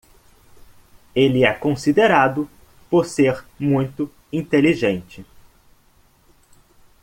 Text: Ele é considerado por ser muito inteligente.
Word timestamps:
Ele 1.13 1.43
é 1.45 1.53
considerado 1.53 2.49
por 2.89 3.05
ser 3.05 3.45
muito 3.59 4.11
inteligente. 4.33 5.23